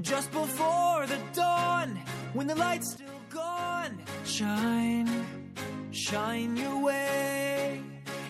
[0.00, 1.98] just before the dawn,
[2.32, 3.98] when the light's still gone.
[4.24, 5.08] Shine,
[5.90, 7.80] shine your way,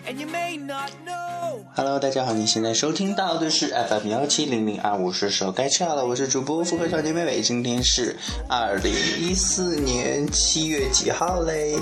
[0.07, 1.63] and you may not know.
[1.75, 8.17] Hello，大家好，你现在收听到的是 FM 幺七零零二五是时候该吃好了，我是主播复合少年妹妹，今天是
[8.47, 11.77] 二零一四年七月几号嘞？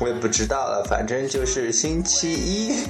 [0.00, 2.86] 我也不知道了，反正就是星期一。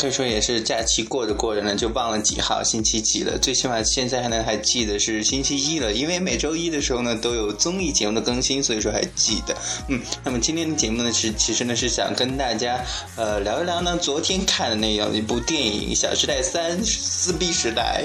[0.00, 3.36] 可以说也是假期过着过着呢，就忘了几号星期几了。
[3.38, 9.54] 最起码现在还能还记得是星期一了，因为每周一的时候呢都有综艺节目的更新，所以说还记得。
[9.88, 12.82] 嗯，那么今天的节目呢是其实呢是想跟大家
[13.16, 18.04] 呃聊一聊呢昨天看的那样一部电影《小时代三：撕逼时代》。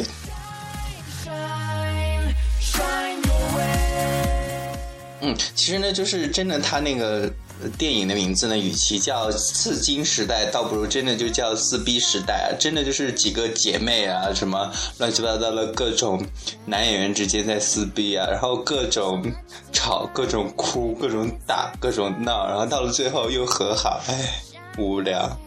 [5.21, 7.31] 嗯，其实呢，就是真的，他那个呃
[7.77, 12.55] 电影的名字呢，与其叫“刺金时代”，倒不如真的就叫“撕逼时代”啊！
[12.59, 16.23] 真的就是几个姐妹啊，什么乱七八糟的各种
[16.65, 19.23] 男演员之间在撕逼啊，然后各种
[19.71, 24.33] 吵、各种哭、各种打、各种闹，然后到了最后又和好，唉，
[24.77, 25.37] 无聊。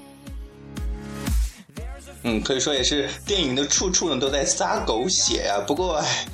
[2.24, 5.62] 嗯，可以说也是电影的处处呢都在撒狗血啊。
[5.66, 6.26] 不过，唉，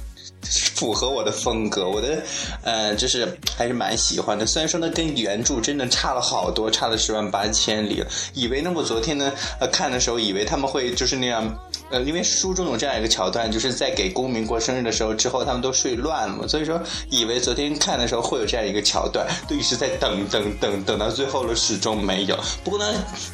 [0.74, 2.22] 符合我的风格，我的
[2.62, 4.44] 呃，就是还是蛮喜欢的。
[4.46, 8.04] 虽然说呢，跟原著真的差了好多，差了十万八千里。
[8.34, 11.58] 以为呢，我昨天呢，呃，看的时候以为他们会就是那样。
[11.94, 22.36] 呃，因为书中有这样一个桥段，就是在给公民过生日的时候，之后他们都睡乱了嘛，所以说以为昨天看的时候会有这样一个桥段，都一直在等等等等到最后了，始终没有。
[22.64, 22.84] 不过呢，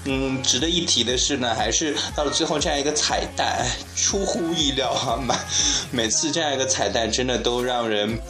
[0.04, 5.34] 嗯，值得一提的是呢，还是到了最后这样一个彩蛋，出乎意料啊，每
[6.04, 8.20] 每次这样一个彩蛋真的都让人。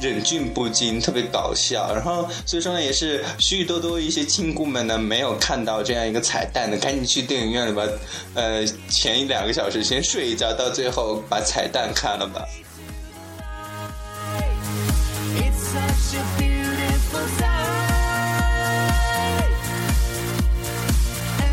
[0.00, 1.94] 忍俊不禁，特别搞笑。
[1.94, 7.82] 然后所以说呢，也是许许多多一些亲姑们呢没有看到这样一个彩蛋的，赶紧去电影院里吧，
[8.34, 12.42] 呃，前一两个小时先睡一觉，到最后把彩蛋看了吧。
[15.36, 17.50] It's such a beautiful sight.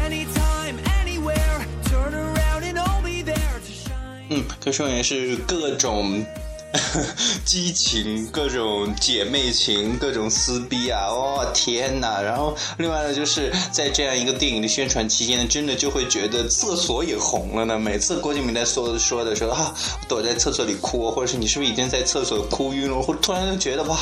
[0.06, 4.28] Anytime, anywhere, turn around and I'll be there to shine.
[4.30, 6.26] 嗯，可以说也是各种
[7.46, 11.08] 激情，各种姐妹情，各种撕逼啊！
[11.08, 12.22] 哦天哪！
[12.22, 17.80] 然后另外呢，就是在这样一个电影的宣传期间，真的就会觉得厕所也红了呢。
[17.80, 19.74] 每次郭敬明在说说的时候啊，
[20.08, 23.98] 躲在厕所里哭，或者是你是不是已经在厕所哭晕了，或突然就觉得哇。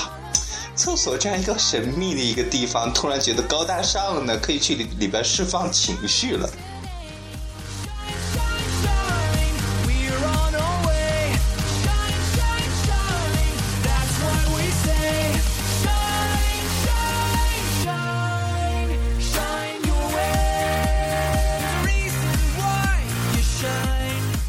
[0.75, 6.49] 厕所这样一个神秘的一个地方，突然觉得高大上了呢，可以去里里边释放情绪了。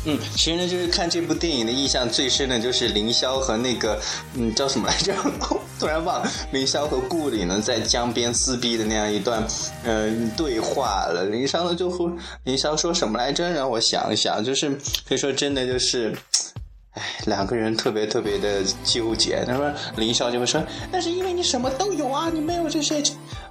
[0.07, 4.01] 嗯，其实呢，就是看这部电影的印象最深的就是凌霄和那个，
[4.35, 5.13] 嗯，叫什么来着？
[5.79, 6.27] 突然忘。
[6.53, 9.47] 凌霄和顾里呢在江边撕逼的那样一段，
[9.85, 11.27] 嗯、对话了。
[11.31, 12.11] 凌霄呢就和，
[12.45, 13.51] 凌霄说什么来着？
[13.51, 14.71] 让我想一想，就是
[15.07, 16.17] 可以说真的就是。
[16.93, 19.45] 唉，两个人特别特别的纠结。
[19.45, 23.03] 他说凌霄就会说：“那是因为你什么都有啊，你没有这些，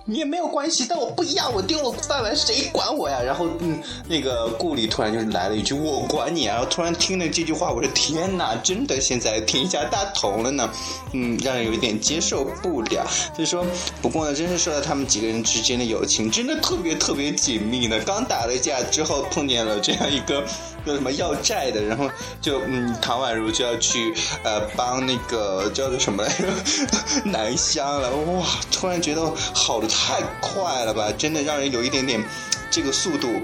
[0.06, 0.86] 你也没有关系。
[0.88, 10.70] 但我不一样，我丢了饭碗，谁管我呀？”然后嗯，那个顾里突然就来了一句：“我管你啊！”然后突然听了这句话，我说：“天哪，真的现在天下大同了呢。
[11.14, 13.06] ”嗯，让人有一点接受不了。
[13.36, 13.66] 所以说，
[14.02, 18.00] 不过呢，真是说到他们几个人之间的友情，真的特别特别紧密呢。
[18.06, 20.44] 刚打了架之后，碰见了这样一个。
[20.86, 22.10] 有什么要债的，然后
[22.40, 24.14] 就嗯，唐宛如就要去
[24.44, 26.48] 呃帮那个叫做什么来着
[27.26, 28.46] 南湘了，哇！
[28.72, 32.24] 突然觉得好的太快了吧，真的让人有一点点
[32.70, 33.42] 这个速度。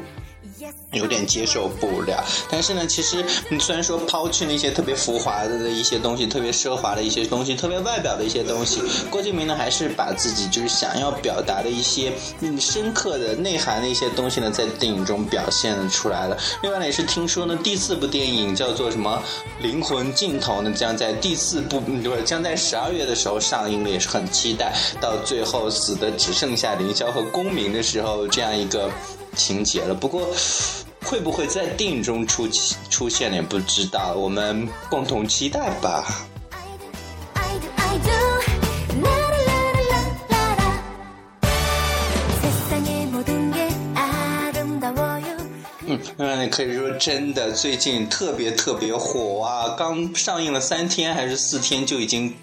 [0.94, 16.38] 有点接受不了，但是呢，其实你虽然说抛去那些特别浮华的一些东西，特别奢华的一些东西，特别外表的一些东西，郭敬明呢还是把自己就是想要表达的一些嗯深刻的内涵的一些东西呢，在电影中表现出来了。
[16.62, 19.22] 另外呢，也是听说呢，第四部电影叫做什么
[19.64, 24.74] 《灵魂尽头》呢，将在第四部嗯不是将在十二月的时候上映了，也是很期待。
[25.00, 28.91] 到最后死的只剩下凌霄和公明的时候，这样一个。
[29.36, 30.28] 情节了，不过
[31.04, 32.48] 会不会在电影中出
[32.90, 36.28] 出现也不知道，我们共同期待吧。
[46.18, 52.34] 嗯，你可以说真的最近特别特别火啊，刚上映了三天还是四天就已经。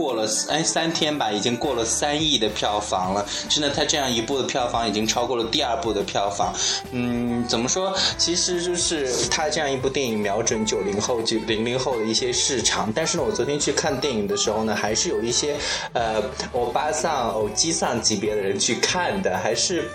[0.00, 3.26] 过了哎三天吧，已经过了三亿的票房了。
[3.50, 6.54] 真的，它这样一部的票房已经超过了第二部的票房。
[6.92, 7.94] 嗯，怎么说？
[8.16, 12.90] 其实就是它这样一部电影瞄准九零后、九零零后的一些市场。
[12.94, 15.54] 但是呢，我昨天去看电影的时候呢，还是有一些
[15.92, 16.22] 呃
[16.52, 19.90] 欧巴桑、欧基桑级别的人去看的，还是。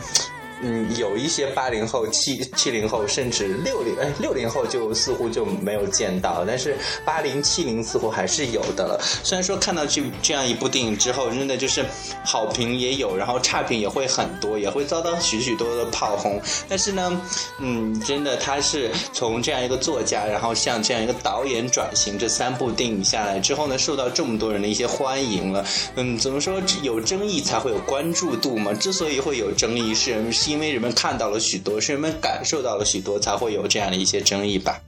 [0.61, 8.99] 嗯，有一些八零后、七七零后，甚至六零哎六零后就似乎就没有见到，但是八零七零似乎还是有的了。
[9.23, 11.85] 虽然说看到这这样一部电影之后，真的就是
[12.23, 16.41] 好评也有，然后差评也会很多，也会遭到许许多多的炮轰。
[16.69, 17.21] 但是呢，
[17.59, 25.65] 嗯，真的他是从这样一个作家，然后向这样一个导演转型，这三部电影下来之后呢，受到这么多人的一些欢迎了。
[25.95, 28.73] 嗯，怎么说有争议才会有关注度嘛？
[28.73, 30.11] 之所以会有争议，是
[30.45, 30.55] 人。
[30.55, 34.79] 因为人们看到了许多，是人们感受到了许多，才会有这样的一些争议吧。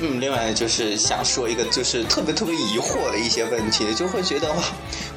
[0.00, 4.62] 嗯，另外就是想说一个，就是特别特别疑惑的一些问题，就会觉得哇。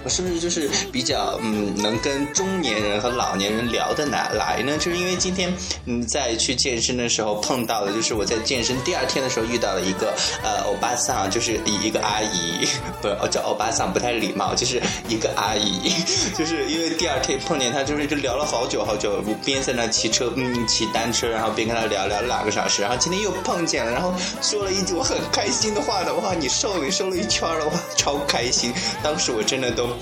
[0.07, 4.77] 是不是就是比较嗯能跟中年人和老年人聊得来来呢？
[4.77, 5.53] 就是因为今天
[5.85, 10.13] 嗯在去健身的时候碰到的，就是我在健身第二天的时候遇到了一个
[10.43, 12.67] 呃欧巴桑，就是一一个阿姨，
[13.01, 15.91] 不是叫欧巴桑不太礼貌，就是一个阿姨，
[16.37, 28.73] 就是因为第二天碰见她，就是就聊了好久好久，边在那骑车嗯骑单车，然后边跟她聊聊了两个小时，然后今天又碰见了，然后说了一句我很开心的话的话，你瘦你瘦了一圈了，哇超开心，
[29.03, 29.96] 当时我真的都。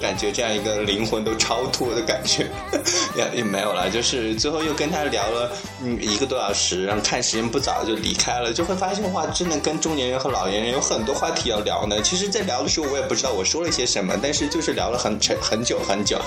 [0.00, 2.46] 感觉这样一个灵魂都超脱的感觉，
[3.16, 3.88] 也也没有了。
[3.88, 5.50] 就是最后又跟他聊了
[5.82, 12.02] 嗯一个多小时，然后看时间不早就离开了，就会发现话，真的跟中年人和老年人有很多话题要聊呢。
[12.02, 16.20] 其实，在聊的时候，我也不知道我说了些什么，但是就是聊了很很很久很久，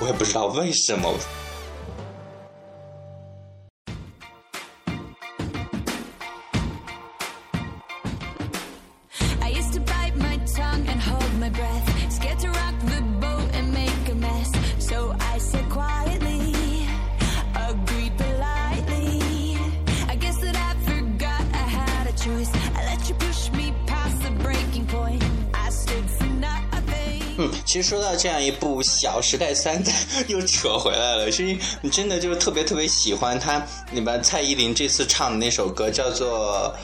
[0.00, 1.12] 我也不知道为什么。
[27.64, 29.82] 其实说到这样一部《小时代三》，
[30.28, 36.74] 又扯回来了，是因为你真的就是特别特别喜欢他里面蔡依林这次唱的那首歌，叫做。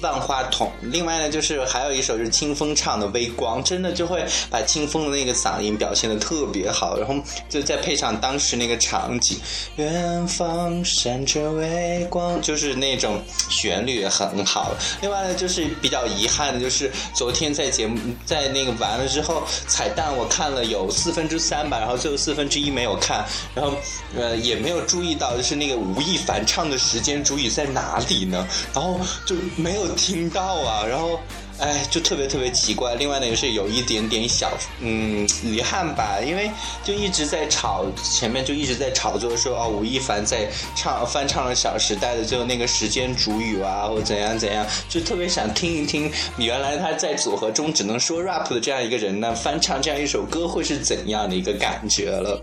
[0.00, 7.14] 万花筒，另外呢，就是还有一首是清风唱的《微光》，真的就会把清风的那个嗓音表现的特别好，然后
[7.48, 9.38] 就再配上当时那个场景，
[9.76, 14.74] 远方闪着微光，就是那种旋律很好。
[15.00, 23.24] 另外呢，就是比较遗憾的就是昨天在节目在那个完了之后，彩蛋我看了有四分之三吧，然后最后四分之一没有看，
[23.54, 23.72] 然后
[24.16, 28.44] 呃也没有注意到就是那个吴亦凡唱的时间主语在哪里呢？
[28.74, 29.83] 然后就没有。
[29.88, 31.20] 听到啊，然后，
[31.58, 32.94] 哎，就特别特别奇怪。
[32.94, 34.50] 另外呢，也是有一点点小，
[34.80, 36.50] 嗯，遗憾吧，因为
[36.82, 52.42] 就一直在炒，前面就一直在炒作说，哦，吴亦凡在唱翻唱了《小时代》的就那个时间主语啊，或怎样怎样，就特别想听一听，原来他在组合中只能说 rap 的这样一个人呢，翻唱这样一首歌会是怎样的一个感觉了。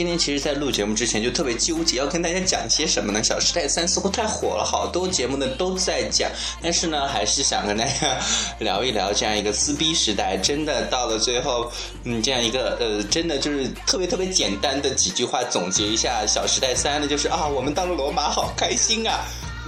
[0.00, 3.20] 今天其实，在录节目之前就特别纠结，要跟大家讲些什么呢？
[3.22, 6.26] 《小时代三》似乎太火了，好多节目呢都在讲，
[6.62, 8.18] 但是呢，还是想跟大家
[8.60, 10.38] 聊一聊这样一个撕逼时代。
[10.38, 11.70] 真的到了最后，
[12.04, 19.20] 嗯，这样一个呃，真的就是特别特别简单的几句话总结一下《小时代三》呢，就是啊，我们到了罗马，好开心啊！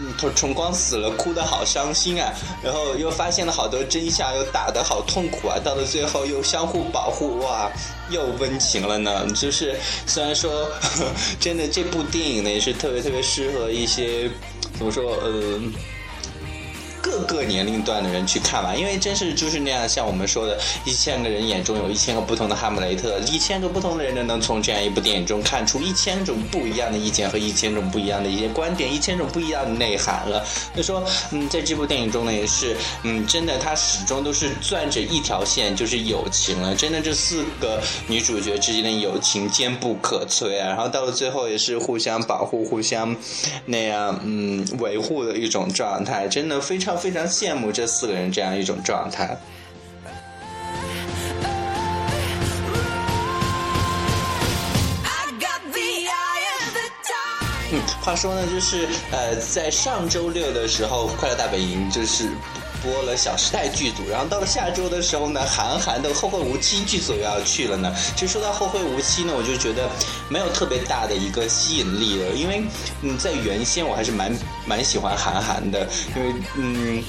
[0.02, 2.32] 嗯，崇光死了，哭得好伤心啊！
[2.61, 5.56] 然后又发现了好多真相，又打得好痛苦啊！
[5.62, 7.71] 到了最后又相互保护，哇，
[8.11, 9.25] 又温情了呢。
[9.32, 10.68] 就是虽然说，
[11.38, 14.28] 真的这部电影呢也是特别特别适合一些，
[14.76, 15.61] 怎么说，呃。
[17.21, 30.45] 各个年龄段的人去看完，因为真是就是那样，像我们说的，一千个人眼中有一千个不同的哈姆雷特，一千个不同的人呢，能从这样一部电影中看出一千种不一样的意见和一千种不一样的一些观点，一千种不一样的内涵了。
[30.75, 36.75] 所以说，嗯，在这部电影中呢，也是，嗯，真的，它始终都是攥着一条线，就是友情了。
[36.75, 40.69] 真的，这四个女主角之间的友情坚不可摧啊。
[40.69, 43.14] 然后到了最后，也是互相保护、互相
[43.66, 47.01] 那样，嗯，维护的一种状态，真的非常。
[47.02, 49.37] 非常羡慕这四个人这样一种状态。
[57.73, 62.28] 嗯，话说呢，就是呃，在上周六的时候，《快乐大本营》就是
[62.82, 67.94] 播了《小时代》剧组，然后到了下周的时候呢，韩寒的《后会无期》剧组又要去了呢。
[68.16, 69.88] 其实说到《后会无期》呢，我就觉得
[70.28, 72.62] 没有特别大的一个吸引力了，因为
[73.02, 74.36] 嗯，在原先我还是蛮
[74.66, 77.04] 蛮喜欢韩寒的，因为嗯。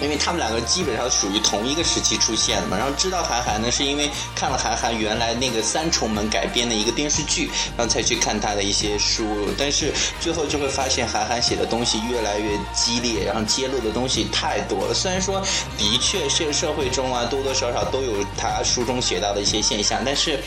[0.00, 9.48] 因为他们两个基本上属于同一个时期出现的嘛，然后知道韩寒呢，是因为看了韩寒原来那个《三重门》改编的一个电视剧，然后才去看他的一些书。
[9.58, 14.94] 但是最后就会发现韩寒写的东西越来越激烈，然后揭露的东西太多了。
[14.94, 15.40] 虽然说
[15.76, 20.38] 的确是社会中啊多多少少都有他书中写到的一些现象，但是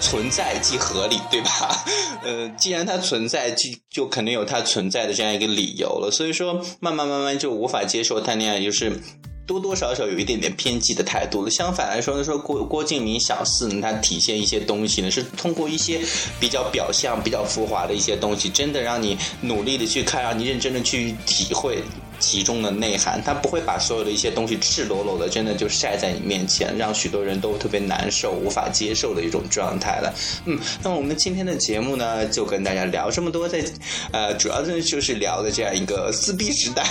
[0.00, 1.84] 存在即合理，对吧？
[2.24, 6.10] 呃，既然它存在，就就肯定有它存在的这样一个理由了。
[6.10, 9.00] 所以说，慢慢慢慢就无法接受谈恋爱就是。
[9.48, 11.50] 多多少少有一点点偏激的态度了。
[11.50, 16.02] 相反来说呢，说郭郭敬明小四呢，他体现一些东西呢，是通过一些
[16.38, 21.82] 比较表象、比较浮华的一些东西，真的让你努力的去看，让你认真的去体会。
[22.18, 30.12] 其中的内涵，他不会把所有的一些东西赤裸裸的，真的就晒在你面前，让许多人都特别难受、无法接受的一种状态了。
[30.46, 33.64] 嗯，那么我们今天的节目呢，就跟大家聊这么多，在
[34.10, 36.84] 呃，主要的就是聊的这样一个撕逼时代。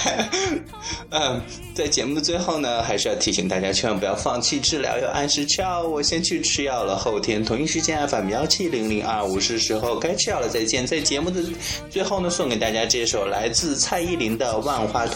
[1.12, 1.42] 嗯，
[1.76, 5.82] 在节目的最后呢，还是要提醒大家，千万不要放弃治疗，要按时吃药。
[5.82, 10.88] 我先去吃药了，后天同一时间 FM 幺七零零二五是时候该吃药了，再见。
[10.88, 11.42] 在节目的
[11.90, 15.16] 最后呢，送给大家这首来自蔡依林的《万花筒》。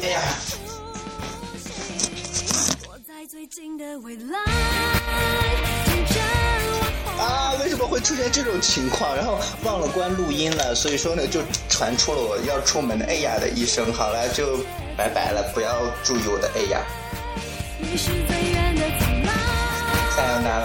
[0.00, 0.20] 哎呀！
[7.18, 9.14] 啊，为什么会出现这种情况？
[9.14, 13.92] 然后忘了关录音了，所以说呢，就传出了我要出门的哎呀的一声。
[13.92, 14.58] 好了，就
[14.96, 16.80] 拜拜了，不要注意我的哎呀。
[20.16, 20.60] 太阳难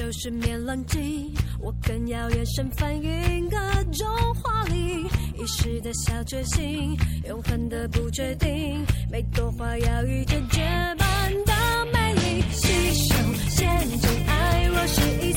[0.00, 1.30] 就是面冷静，
[1.60, 3.58] 我更要眼神反映各
[3.92, 5.04] 种华丽，
[5.38, 6.96] 一时的小决心，
[7.28, 10.62] 永恒的不确定，每朵花要遇见绝
[10.96, 11.52] 版的
[11.92, 13.14] 美丽，携手
[13.50, 15.32] 见证爱，若是易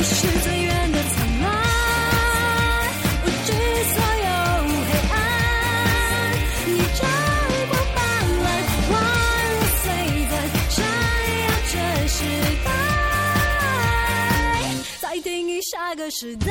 [0.00, 1.46] 你是最远的灿烂，
[3.22, 4.28] 不惧所有
[4.88, 5.14] 黑暗。
[6.64, 7.04] 逆着
[7.68, 8.00] 光斑
[8.40, 8.42] 斓，
[8.88, 8.90] 花
[9.52, 9.84] 如碎
[10.30, 10.32] 钻
[10.70, 10.74] 闪
[11.42, 11.74] 耀着
[12.08, 12.18] 时
[12.64, 12.68] 代，
[15.02, 16.48] 再定义下个时代。